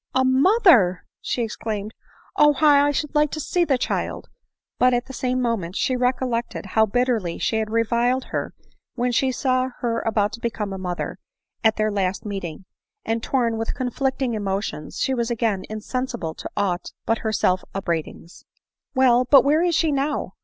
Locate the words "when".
8.95-9.11